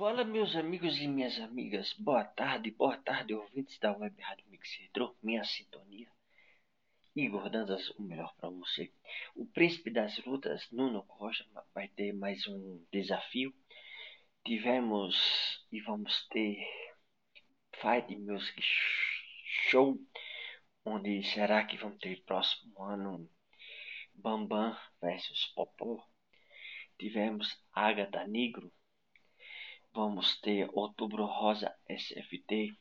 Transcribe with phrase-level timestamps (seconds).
[0.00, 4.74] Fala meus amigos e minhas amigas, boa tarde, boa tarde ouvintes da Web Rádio Mix
[4.76, 6.10] Retro, minha sintonia.
[7.14, 8.90] Igor Dantas, o melhor para você.
[9.36, 11.44] O príncipe das lutas, Nuno Costa,
[11.74, 13.52] vai ter mais um desafio.
[14.42, 16.66] Tivemos e vamos ter
[17.74, 18.58] Fight Music
[19.68, 20.00] Show,
[20.82, 23.28] onde será que vamos ter próximo ano
[24.14, 26.02] Bambam versus Popó.
[26.98, 28.72] Tivemos Agatha Negro
[29.92, 32.72] Vamos ter Outubro Rosa SFT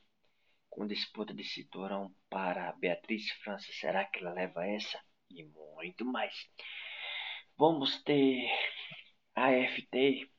[0.69, 3.67] com disputa de cinturão para Beatriz França.
[3.71, 4.99] Será que ela leva essa?
[5.29, 6.47] E muito mais.
[7.57, 8.47] Vamos ter
[9.35, 10.29] AFT.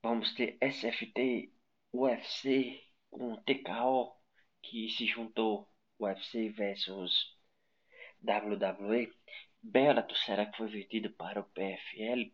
[0.00, 1.52] Vamos ter SFT
[1.92, 2.80] UFC
[3.10, 4.16] com TKO
[4.62, 7.36] que se juntou UFC versus
[8.22, 9.12] WWE.
[9.60, 12.32] Bellator será que foi vendido para o PFL?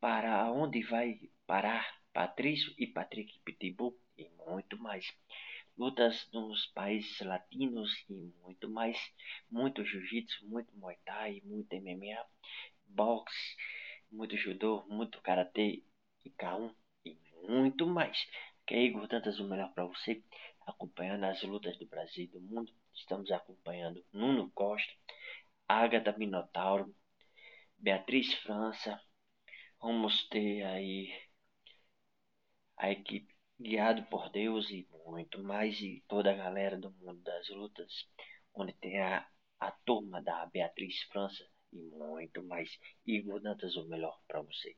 [0.00, 5.16] Para onde vai parar Patrício e Patrick Pitbull e muito mais.
[5.76, 8.98] Lutas nos países latinos e muito mais.
[9.48, 12.26] Muito jiu-jitsu, muito muay thai, muito MMA,
[12.86, 13.56] boxe,
[14.10, 15.84] muito judô, muito karatê
[16.24, 17.16] e K1 e
[17.48, 18.26] muito mais.
[18.66, 20.20] Que é Igor Tantas o melhor para você,
[20.66, 22.72] acompanhando as lutas do Brasil e do mundo.
[22.92, 24.92] Estamos acompanhando Nuno Costa,
[25.68, 26.92] Agatha Minotauro,
[27.78, 29.00] Beatriz França.
[29.80, 31.27] Vamos ter aí
[32.78, 37.48] a equipe guiado por Deus e muito mais e toda a galera do mundo das
[37.50, 38.08] lutas,
[38.54, 39.26] onde tem a,
[39.60, 42.70] a turma da Beatriz França e muito mais.
[43.06, 44.76] Igor Dantas, o melhor para você.